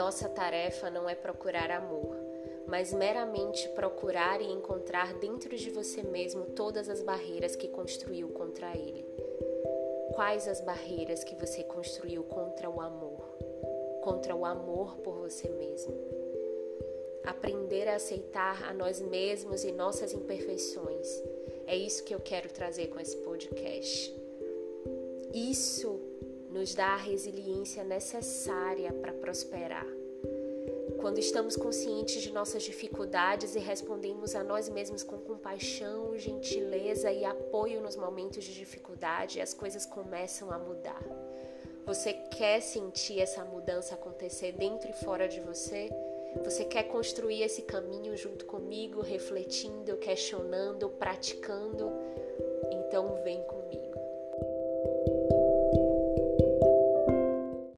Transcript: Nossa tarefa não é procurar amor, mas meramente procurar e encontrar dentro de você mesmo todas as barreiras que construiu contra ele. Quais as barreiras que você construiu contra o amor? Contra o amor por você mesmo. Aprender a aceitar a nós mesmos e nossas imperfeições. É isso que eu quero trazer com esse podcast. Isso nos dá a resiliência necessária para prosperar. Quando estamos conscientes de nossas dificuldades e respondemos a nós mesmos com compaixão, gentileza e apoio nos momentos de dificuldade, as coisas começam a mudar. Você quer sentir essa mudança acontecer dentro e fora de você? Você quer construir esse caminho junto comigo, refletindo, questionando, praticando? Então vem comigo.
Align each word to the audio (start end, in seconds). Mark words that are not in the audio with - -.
Nossa 0.00 0.30
tarefa 0.30 0.88
não 0.88 1.06
é 1.06 1.14
procurar 1.14 1.70
amor, 1.70 2.16
mas 2.66 2.90
meramente 2.90 3.68
procurar 3.68 4.40
e 4.40 4.50
encontrar 4.50 5.12
dentro 5.18 5.54
de 5.54 5.68
você 5.68 6.02
mesmo 6.02 6.46
todas 6.46 6.88
as 6.88 7.02
barreiras 7.02 7.54
que 7.54 7.68
construiu 7.68 8.30
contra 8.30 8.74
ele. 8.74 9.04
Quais 10.14 10.48
as 10.48 10.62
barreiras 10.62 11.22
que 11.22 11.34
você 11.34 11.62
construiu 11.64 12.22
contra 12.22 12.70
o 12.70 12.80
amor? 12.80 13.20
Contra 14.00 14.34
o 14.34 14.46
amor 14.46 14.96
por 15.04 15.16
você 15.16 15.50
mesmo. 15.50 15.94
Aprender 17.22 17.86
a 17.86 17.96
aceitar 17.96 18.70
a 18.70 18.72
nós 18.72 19.02
mesmos 19.02 19.64
e 19.64 19.70
nossas 19.70 20.14
imperfeições. 20.14 21.22
É 21.66 21.76
isso 21.76 22.04
que 22.04 22.14
eu 22.14 22.20
quero 22.20 22.50
trazer 22.50 22.86
com 22.86 22.98
esse 22.98 23.18
podcast. 23.18 24.14
Isso 25.34 26.09
nos 26.50 26.74
dá 26.74 26.88
a 26.88 26.96
resiliência 26.96 27.84
necessária 27.84 28.92
para 28.92 29.12
prosperar. 29.12 29.86
Quando 31.00 31.18
estamos 31.18 31.56
conscientes 31.56 32.20
de 32.22 32.30
nossas 32.30 32.62
dificuldades 32.62 33.54
e 33.54 33.58
respondemos 33.58 34.34
a 34.34 34.44
nós 34.44 34.68
mesmos 34.68 35.02
com 35.02 35.16
compaixão, 35.16 36.18
gentileza 36.18 37.10
e 37.10 37.24
apoio 37.24 37.80
nos 37.80 37.96
momentos 37.96 38.44
de 38.44 38.52
dificuldade, 38.52 39.40
as 39.40 39.54
coisas 39.54 39.86
começam 39.86 40.50
a 40.50 40.58
mudar. 40.58 41.02
Você 41.86 42.12
quer 42.12 42.60
sentir 42.60 43.18
essa 43.20 43.44
mudança 43.44 43.94
acontecer 43.94 44.52
dentro 44.52 44.90
e 44.90 44.92
fora 44.92 45.26
de 45.26 45.40
você? 45.40 45.88
Você 46.44 46.64
quer 46.64 46.84
construir 46.84 47.42
esse 47.42 47.62
caminho 47.62 48.16
junto 48.16 48.44
comigo, 48.44 49.00
refletindo, 49.00 49.96
questionando, 49.96 50.90
praticando? 50.90 51.90
Então 52.70 53.20
vem 53.24 53.42
comigo. 53.44 53.59